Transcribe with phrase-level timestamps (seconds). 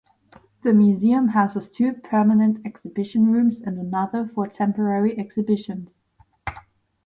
[0.63, 5.93] The museum houses two permanent exhibition rooms and another for temporary exhibitions.